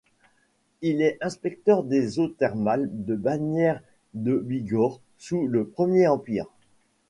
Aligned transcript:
Il 0.81 0.99
est 1.03 1.19
inspecteur 1.21 1.83
des 1.83 2.17
eaux 2.17 2.27
thermales 2.29 2.87
de 2.91 3.15
Bagnères-de-Bigorre 3.15 4.99
sous 5.19 5.45
le 5.45 5.67
Premier 5.67 6.07
Empire. 6.07 6.47